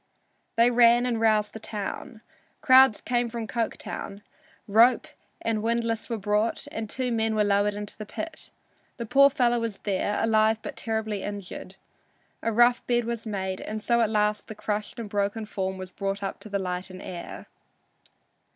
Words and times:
They 0.55 0.71
ran 0.71 1.05
and 1.05 1.21
roused 1.21 1.53
the 1.53 1.59
town. 1.59 2.21
Crowds 2.61 3.01
came 3.01 3.29
from 3.29 3.45
Coketown. 3.45 4.23
Rope 4.67 5.05
and 5.43 5.61
windlass 5.61 6.09
were 6.09 6.17
brought 6.17 6.65
and 6.71 6.89
two 6.89 7.11
men 7.11 7.35
were 7.35 7.43
lowered 7.43 7.75
into 7.75 7.95
the 7.95 8.07
pit. 8.07 8.49
The 8.97 9.05
poor 9.05 9.29
fellow 9.29 9.59
was 9.59 9.77
there, 9.83 10.17
alive 10.23 10.59
but 10.63 10.75
terribly 10.75 11.21
injured. 11.21 11.75
A 12.41 12.51
rough 12.51 12.83
bed 12.87 13.05
was 13.05 13.27
made, 13.27 13.61
and 13.61 13.79
so 13.79 14.01
at 14.01 14.09
last 14.09 14.47
the 14.47 14.55
crushed 14.55 14.97
and 14.97 15.07
broken 15.07 15.45
form 15.45 15.77
was 15.77 15.91
brought 15.91 16.23
up 16.23 16.39
to 16.39 16.49
the 16.49 16.57
light 16.57 16.89
and 16.89 16.99
air. 17.03 17.45